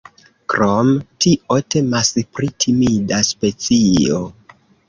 [0.53, 0.87] Krom
[1.25, 4.21] tio temas pri timida specio.